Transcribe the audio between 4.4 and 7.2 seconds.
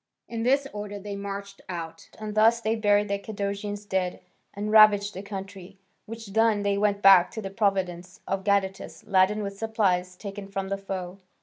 and ravaged the country. Which done, they went